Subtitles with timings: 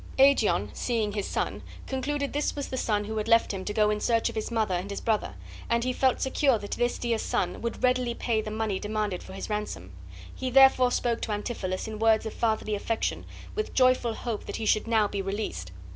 [0.17, 3.91] Aegeon, seeing his son, concluded this was the son who had left him to go
[3.91, 5.35] in search of his mother and his brother,
[5.69, 9.33] and he felt secure that this dear son would readily pay the money demanded for
[9.33, 9.91] his ransom.
[10.33, 14.65] He therefore spoke to Antipholus in words of fatherly affection, with joyful hope that he
[14.65, 15.71] should now be released.